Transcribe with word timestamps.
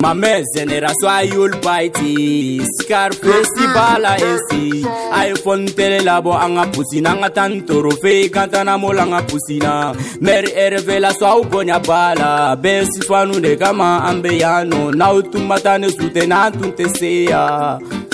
Mame 0.00 0.28
genera 0.54 0.88
soa 0.98 1.20
yul 1.28 1.52
paiti 1.64 2.64
Scar 2.76 3.12
festivala 3.22 4.16
esi 4.16 4.80
iPhone 5.32 5.66
tele 5.76 5.98
labo 6.08 6.32
anga 6.44 6.64
pusina 6.74 7.10
Anga 7.12 7.28
tantoro 7.36 7.90
fei 8.00 8.30
kantana 8.30 8.78
mola 8.82 9.02
anga 9.02 9.20
pusina 9.30 9.92
Meri 10.22 10.52
erve 10.66 11.00
la 11.00 11.12
soa 11.12 11.34
ugonya 11.42 11.78
bala 11.88 12.56
Besi 12.62 13.02
fanu 13.08 13.40
de 13.44 13.52
kama 13.56 13.88
ambe 14.08 14.32
yano 14.40 14.88
Na 14.92 15.12
utumata 15.12 15.76
tunte 15.78 16.88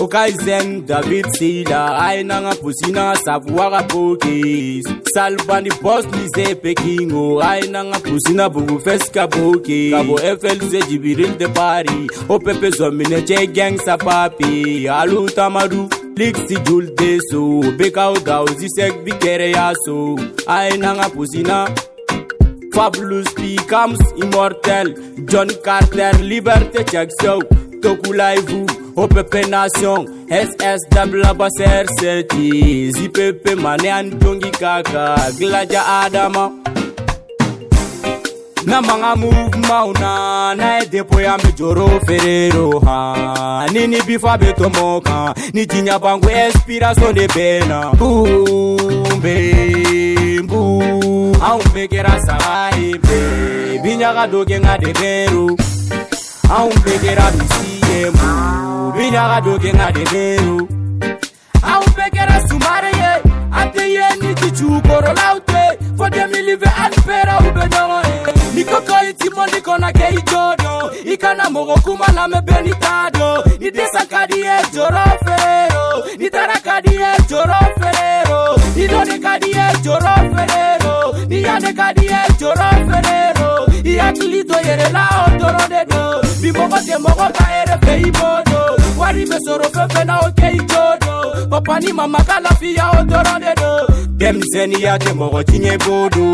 Ok 0.00 0.10
kaèm 0.10 0.82
David 0.88 1.26
sida 1.36 1.80
aanga 2.04 2.54
pusina 2.62 3.14
sa 3.24 3.38
voir 3.38 3.72
a 3.80 3.82
pokis 3.92 4.82
Salpai 5.14 5.62
p 5.70 5.76
post 5.84 6.08
liize 6.16 6.46
pekingo 6.62 7.24
Aanga 7.48 7.98
pusina 8.06 8.48
bo 8.50 8.78
feca 8.84 9.28
boki 9.28 9.94
a 9.94 10.02
vo 10.02 10.16
efel 10.32 10.58
ze 10.70 10.80
dibiri 10.88 11.28
de 11.38 11.46
pari 11.58 12.08
O 12.28 12.40
pe 12.40 12.54
pezò 12.60 12.90
mineche 12.90 13.38
geng 13.56 13.78
sa 13.86 13.96
papi 13.96 14.88
aloutau 14.88 15.86
pli 16.16 16.32
sigull 16.48 16.86
deso 16.98 17.42
bekao 17.78 18.14
gazisek 18.28 18.94
vi 19.04 19.12
ya 19.54 19.72
so 19.84 20.16
Aangapusina 20.48 21.66
Fas 22.74 22.98
becomes 23.38 24.02
immortel 24.16 24.88
John 25.30 25.50
Carter 25.64 26.14
liberte 26.20 26.82
check 26.90 27.10
Show 27.22 27.42
tokui 27.80 28.18
voki 28.48 28.83
opepe 28.96 29.42
nation 29.46 30.08
ssrsrt 30.28 32.34
zipepe 32.90 33.54
mane 33.54 33.90
andongi 33.92 34.50
kaka 34.50 35.16
glaja 35.38 35.82
adama 35.86 36.50
na 38.66 38.80
manga 38.82 39.16
movemauna 39.16 40.54
na 40.56 40.78
e 40.82 40.86
depo 40.86 41.20
ya 41.20 41.38
mbi 41.38 41.52
joro 41.52 42.00
ferero 42.06 42.80
ha 42.80 43.66
nini 43.72 44.02
bifo 44.02 44.30
abe 44.30 44.52
tomo 44.52 45.00
kan 45.00 45.34
ni 45.52 45.66
jinya 45.66 45.98
bangu 45.98 46.26
inspiration 46.46 47.14
de 47.14 47.28
be 47.28 47.60
na 47.68 47.90
bumbe 47.92 49.36
mbu 50.42 50.82
anw 51.44 51.62
bekera 51.74 52.20
saba 52.26 52.70
ye 52.76 52.94
mbe 52.98 53.18
binyaga 53.82 54.26
doke 54.26 54.60
nga 54.60 54.78
de 54.78 54.92
beru 54.92 55.56
anw 56.56 56.68
bekera 56.84 57.30
misi 57.30 57.80
ye 57.90 58.10
mbu 58.10 58.53
minyaga 59.04 59.40
dokenga 59.40 59.90
dengero 59.92 60.66
aupekera 61.70 62.36
ni 62.88 63.30
ateye 63.52 64.04
nikichukorolaute 64.20 65.78
fodemilive 65.98 66.66
alpera 66.82 67.38
ubenyogoe 67.40 68.34
nikoko 68.54 68.92
itimo 69.10 69.44
nikona 69.46 69.92
ke 69.92 70.08
ijodo 70.14 70.90
ikana 71.12 71.50
mogo 71.50 71.74
kuma 71.84 72.06
lame 72.14 72.40
benitado 72.46 73.44
nitesankadie 73.60 74.52
joroferero 74.72 76.06
nitarakadie 76.16 77.28
joroferero 77.28 78.56
nidonekadie 78.74 79.64
joroferero 79.82 81.14
niyanekadie 81.28 82.18
joroferero 82.40 83.66
iyakilito 83.84 84.54
yerela 84.66 85.08
otorodedo 85.26 86.22
bimogo 86.40 86.78
temogo 86.86 87.28
kaere 87.38 87.76
feibod 87.86 88.43
ribesoro 89.14 89.64
fefe 89.64 90.04
na 90.04 90.18
oke 90.20 90.48
ijo 90.52 90.84
do 91.00 91.46
papani 91.50 91.92
mama 91.92 92.18
kalafi 92.18 92.74
ya 92.74 92.90
otorande 92.90 93.54
do 93.60 93.70
denmisɛni 94.18 94.78
ya 94.86 94.94
tɛ 95.02 95.10
mɔgɔ 95.20 95.40
tiɲɛ 95.48 95.74
bodo 95.86 96.24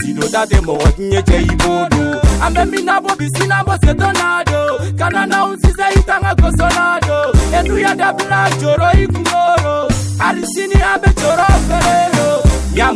zido 0.00 0.24
ta 0.32 0.42
tɛ 0.50 0.58
mɔgɔ 0.66 0.86
tiɲɛ 0.96 1.20
cɛ 1.28 1.36
i 1.52 1.54
bodo 1.62 2.02
an 2.44 2.50
bɛ 2.54 2.62
min 2.70 2.84
nabɔ 2.86 3.10
bisi 3.20 3.44
nabɔ 3.50 3.74
seto 3.82 4.08
na 4.18 4.42
do 4.50 4.58
kana 4.98 5.22
n'aw 5.30 5.48
sisɛ 5.62 5.84
i 5.98 6.00
tanga 6.08 6.32
koso 6.40 6.66
na 6.76 6.98
do 7.06 7.18
enu 7.58 7.76
ya 7.82 7.92
dabila 8.00 8.40
joro 8.60 8.86
i 9.02 9.04
kungoro 9.12 9.74
hali 10.18 10.42
sini 10.54 10.78
an 10.82 10.98
bɛ 11.02 11.10
joro. 11.20 11.57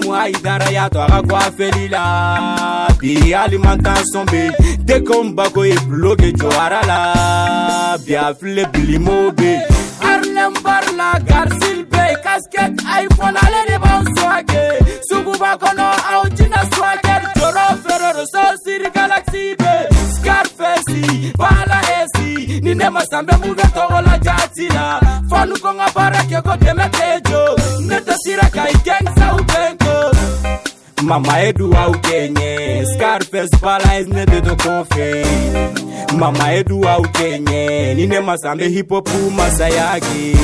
moi 0.06 0.30
idaraya 0.32 0.90
to 0.90 1.00
aga 1.02 1.22
kwa 1.22 1.40
felila 1.56 2.88
bi 3.00 3.34
alimentation 3.34 4.26
be 4.26 4.42
te 4.86 5.00
ko 5.00 5.24
mbako 5.24 5.64
e 5.66 5.76
bloke 5.88 6.32
jo 6.32 6.48
arala 6.60 7.98
bi 8.06 8.14
afle 8.16 8.64
bilimo 8.72 9.30
be 9.36 9.52
arlem 10.12 10.54
barla 10.64 11.10
garsil 11.28 11.84
be 11.90 12.02
casquette 12.24 12.80
iphone 13.02 13.38
ale 13.46 13.60
de 13.68 13.78
bon 13.78 14.04
swage 14.14 14.64
suguba 15.08 15.56
kono 15.58 15.88
au 16.12 16.28
jina 16.36 16.60
swagger 16.74 17.22
joro 17.38 17.64
ferro 17.82 18.24
so 18.32 18.42
sir 18.64 18.90
galaxy 18.94 19.54
be 19.54 19.74
scarface 20.14 21.32
bala 21.38 21.78
esi 22.00 22.60
ni 22.62 22.74
ne 22.74 22.88
masambe 22.90 23.34
mu 23.42 23.54
be 23.54 23.66
togola 23.74 24.18
jatila 24.24 24.84
fanu 25.30 25.56
ko 25.62 25.70
ngabara 25.74 26.22
ke 26.28 26.38
ko 26.46 26.56
deme 26.56 26.86
tejo 26.96 27.42
ne 27.88 28.00
to 28.00 28.14
sira 28.24 28.48
kai 28.54 29.01
mama 31.02 31.40
edu 31.40 31.74
aukenye 31.76 32.84
scarfes 32.94 33.50
palais 33.60 34.08
nedetokofe 34.08 35.26
mama 36.18 36.52
edu 36.52 36.88
aukenye 36.88 37.94
nine 37.94 38.20
mazambe 38.20 38.68
hipopu 38.68 39.30
masayaki 39.30 40.36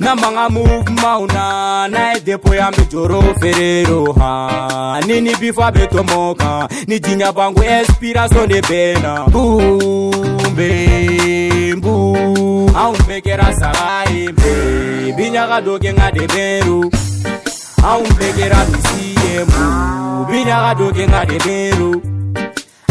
na 0.00 0.14
manga 0.16 0.48
move 0.48 0.84
mauna 1.02 1.88
na 1.88 2.14
edepo 2.16 2.54
ya 2.54 2.70
mijoro 2.70 3.22
fereroha 3.40 5.00
nini 5.06 5.34
bifa 5.36 5.72
betomoka 5.72 6.68
ni 6.86 7.00
jinya 7.00 7.32
bangu 7.32 7.62
espiraso 7.64 8.46
ne 8.46 8.62
bena 8.68 9.20
bumbe 9.20 10.70
mbu 11.76 12.18
aumbekera 12.76 13.54
sarai 13.56 14.28
mbe 14.28 15.12
binyaka 15.16 15.60
doke 15.60 15.92
ngadeberu 15.92 16.92
aumbekera 17.84 18.64
misii 18.64 19.13
tempo 19.34 19.54
Vinha 20.30 20.56
lá 20.60 20.74
do 20.74 20.92
que 20.92 21.06
na 21.06 21.24
debeiro 21.24 22.00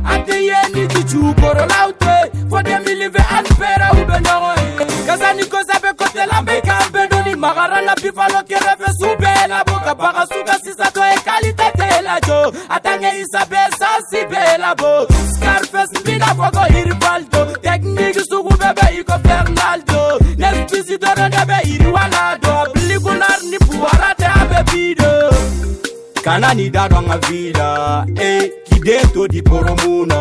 Até 0.03 0.43
ele 0.43 0.87
de 0.87 1.03
tu 1.05 1.21
corolaute 1.39 2.47
Pode 2.49 2.71
me 2.85 2.93
livrar 2.95 3.37
al 3.37 3.43
pera 3.57 3.89
o 3.93 4.05
benão 4.05 4.55
Casanico 5.07 5.57
sabe 5.65 5.93
que 5.95 6.09
te 6.11 6.25
lambe 6.31 6.61
Cabendo 6.61 7.23
ni 7.27 7.35
magara 7.35 7.81
na 7.81 7.95
pifalo 7.95 8.43
kanani 26.43 26.67
dadɔ 26.75 26.93
an 26.99 27.05
ka 27.09 27.17
vi 27.29 27.41
la 27.59 27.69
e 28.29 28.31
kiden 28.67 29.05
to 29.13 29.21
di 29.33 29.39
poromu 29.49 29.93
na 30.11 30.19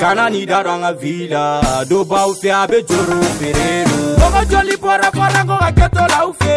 kanani 0.00 0.40
dadɔ 0.50 0.66
an 0.74 0.82
ka 0.84 0.92
vi 1.02 1.14
la 1.32 1.44
do 1.90 1.98
baw 2.10 2.28
fɛ 2.40 2.48
a 2.60 2.62
be 2.70 2.76
joro 2.88 3.18
feere 3.38 3.70
lo 3.90 3.98
mɔgɔ 4.20 4.42
joli 4.50 4.74
bɔra 4.84 5.08
fɔlanko 5.16 5.56
ka 5.64 5.70
kɛto 5.78 6.02
la 6.12 6.18
u 6.28 6.32
fɛ 6.40 6.54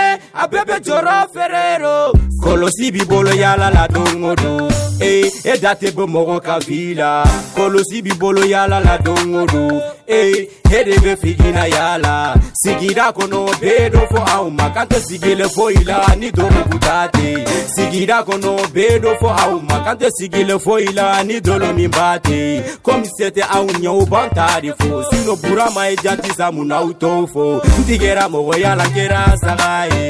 e 0.00 0.02
a 0.42 0.44
bɛɛ 0.50 0.62
be 0.68 0.76
joro 0.86 1.16
feere 1.34 1.66
lo 1.84 1.96
kɔlɔsi 2.42 2.86
b'i 2.94 3.02
bolo 3.10 3.30
yala 3.42 3.68
la 3.76 3.84
don 3.94 4.24
o 4.30 4.32
don 4.42 4.66
e 5.10 5.12
e 5.52 5.54
da 5.62 5.72
tɛ 5.80 5.88
be 5.96 6.02
mɔgɔ 6.14 6.36
ka 6.46 6.56
vi 6.66 6.82
la 7.00 7.12
kolosi 7.54 8.02
b'i 8.04 8.14
bolo 8.20 8.44
yala 8.44 8.78
la 8.80 8.98
don 8.98 9.34
o 9.34 9.46
don 9.46 9.80
eh, 10.06 10.48
ee 10.70 10.80
e 10.80 10.84
de 10.86 10.96
bɛ 11.04 11.14
figina 11.22 11.64
yala 11.74 12.34
sigida 12.62 13.06
kɔnɔ 13.16 13.38
bɛɛ 13.60 13.84
dɔ 13.94 14.00
fɔ 14.12 14.20
aw 14.34 14.44
ma 14.58 14.66
kan 14.74 14.86
tɛ 14.90 14.98
sigilen 15.06 15.48
foyi 15.56 15.80
la 15.90 15.98
ni 16.20 16.30
doloku 16.32 16.76
t'a 16.86 16.96
ten 17.14 17.36
sigida 17.76 18.16
kɔnɔ 18.26 18.52
bɛɛ 18.74 18.94
dɔ 19.02 19.10
fɔ 19.20 19.28
aw 19.42 19.52
ma 19.68 19.76
kan 19.84 19.96
tɛ 20.00 20.08
sigilen 20.18 20.58
foyi 20.64 20.88
la 20.98 21.22
ni 21.28 21.40
dolo 21.40 21.72
min 21.78 21.90
b'a 21.96 22.10
ten 22.26 22.62
komi 22.86 23.06
se 23.18 23.30
tɛ 23.30 23.42
anw 23.56 23.68
ɲɛ 23.78 23.90
o 24.00 24.04
b'an 24.12 24.28
ta 24.36 24.60
de 24.62 24.70
fo 24.78 24.88
sinɔ 25.08 25.34
burama 25.42 25.88
ye 25.90 25.96
jatisa 26.04 26.50
mun 26.54 26.68
n'aw 26.68 26.92
t'o 27.00 27.26
fo 27.32 27.44
n 27.78 27.82
tigɛra 27.88 28.24
mɔgɔ 28.32 28.56
yala 28.64 28.84
kɛra 28.94 29.36
saga 29.42 29.86
ye 29.94 30.04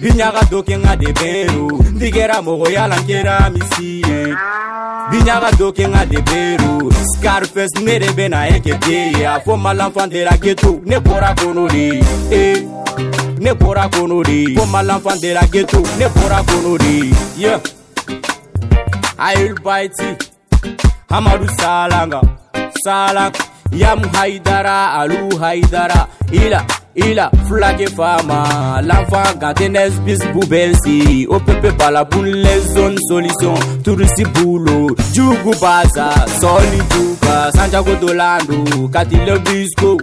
bi 0.00 0.08
ɲaga 0.18 0.42
dɔ 0.50 0.58
kɛ 0.66 0.74
n 0.78 0.82
ka 0.84 0.94
de 0.96 1.10
bɛɛ 1.18 1.48
ro 1.52 1.68
n 1.92 1.96
tigɛra 2.00 2.36
mɔgɔ 2.46 2.66
yala 2.76 2.96
kɛra 3.08 3.34
misi 3.52 4.00
ye. 4.08 4.34
Binyaba 5.10 5.50
dokenga 5.58 6.04
de 6.06 6.18
beru 6.22 6.90
Scarface 6.92 7.78
ne 7.82 7.98
de 7.98 8.12
bena 8.16 8.46
enkete 8.48 9.12
Ya 9.22 9.38
fo 9.40 9.56
malanfan 9.56 10.08
de 10.08 10.24
la 10.24 10.36
ghetto 10.36 10.80
Ne 10.84 10.98
bora 11.00 11.32
kono 11.34 11.68
de 11.68 12.00
Eh 12.34 12.66
Ne 13.38 13.54
bora 13.54 13.88
kono 13.88 14.22
de 14.24 14.54
Fo 14.56 14.66
malanfan 14.66 15.20
de 15.20 15.32
la 15.34 15.46
ghetto 15.46 15.80
Ne 15.98 16.08
bora 16.08 16.42
kono 16.42 16.76
de 16.78 17.12
Yeah 17.36 17.60
Ayul 19.18 19.54
Baiti 19.62 20.10
Hamadu 21.10 21.46
Salanga 21.58 22.20
Salak 22.84 23.36
Yam 23.72 24.00
Haidara 24.14 24.92
Alu 24.98 25.30
Haidara 25.38 26.08
Ila 26.32 26.64
I 26.98 27.12
la 27.12 27.28
flake 27.46 27.88
fama, 27.94 28.78
l'anfan 28.80 29.36
gante 29.38 29.68
nespis 29.68 30.20
pou 30.32 30.46
bensi 30.48 31.26
Opepe 31.28 31.72
pala 31.76 32.04
pou 32.08 32.24
li 32.24 32.32
lezon 32.42 32.96
solisyon, 33.08 33.56
turi 33.84 34.08
si 34.14 34.24
boulou 34.32 34.94
Jougou 35.12 35.52
baza, 35.60 36.06
soli 36.40 36.80
djouka, 36.90 37.34
sanjago 37.52 37.98
dolandou 38.00 38.88
Katile 38.88 39.36
bisko, 39.44 39.96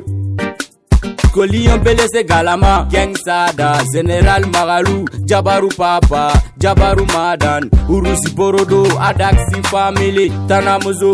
koliyon 1.33 1.81
bele 1.83 2.05
se 2.13 2.21
galama 2.29 2.75
Geng 2.93 3.15
sada, 3.23 3.71
seneral 3.91 4.45
magalu, 4.53 5.01
jabaru 5.25 5.73
papa 5.75 6.27
Jabaru 6.61 7.07
madan, 7.09 7.71
urou 7.89 8.15
si 8.21 8.29
porodo, 8.37 8.85
adak 9.01 9.39
si 9.49 9.61
family 9.71 10.29
Tanamou 10.47 10.93
zo, 11.01 11.11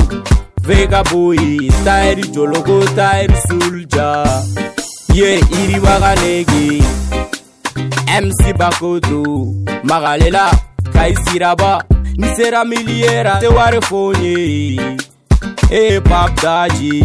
vega 0.68 1.04
boi, 1.10 1.40
tayri 1.88 2.28
joloko, 2.36 2.82
tayri 3.00 3.36
sulja 3.48 4.12
ye 5.20 5.32
iri 5.62 5.78
waganegi 5.86 6.84
mc 8.26 8.40
bakodo 8.60 9.24
magalela 9.84 10.46
kaisiraba 10.94 11.72
niseramiliyera 12.20 13.34
sewarefonye 13.42 14.46
e 15.82 15.84
papdaji 16.10 17.00